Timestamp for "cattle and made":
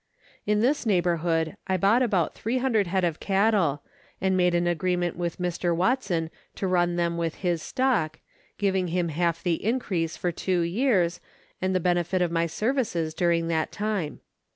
3.19-4.55